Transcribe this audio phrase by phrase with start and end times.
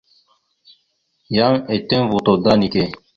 [1.35, 2.83] Yan eteŋ voto da neke.